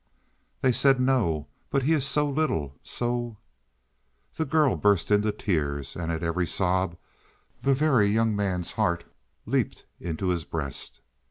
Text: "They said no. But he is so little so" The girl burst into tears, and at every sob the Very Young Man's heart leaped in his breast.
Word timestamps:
"They 0.61 0.71
said 0.71 0.99
no. 0.99 1.45
But 1.69 1.83
he 1.83 1.93
is 1.93 2.07
so 2.07 2.27
little 2.27 2.73
so" 2.81 3.37
The 4.37 4.45
girl 4.45 4.75
burst 4.75 5.11
into 5.11 5.31
tears, 5.31 5.95
and 5.95 6.11
at 6.11 6.23
every 6.23 6.47
sob 6.47 6.97
the 7.61 7.75
Very 7.75 8.07
Young 8.07 8.35
Man's 8.35 8.71
heart 8.71 9.03
leaped 9.45 9.85
in 9.99 10.17
his 10.17 10.43
breast. 10.43 11.01